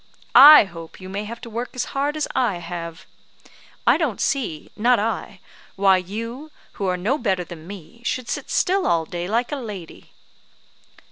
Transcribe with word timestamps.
I 0.33 0.63
hope 0.63 0.99
you 0.99 1.09
may 1.09 1.25
have 1.25 1.39
to 1.41 1.49
work 1.51 1.69
as 1.75 1.85
hard 1.93 2.17
as 2.17 2.27
I 2.33 2.55
have. 2.55 3.05
I 3.85 3.97
don't 3.97 4.19
see, 4.19 4.71
not 4.75 4.97
I, 4.97 5.41
why 5.75 5.97
you, 5.97 6.49
who 6.71 6.87
are 6.87 6.97
no 6.97 7.19
better 7.19 7.43
than 7.43 7.67
me, 7.67 8.01
should 8.03 8.27
sit 8.27 8.49
still 8.49 8.87
all 8.87 9.05
day, 9.05 9.27
like 9.27 9.51
a 9.51 9.57
lady!" 9.57 10.13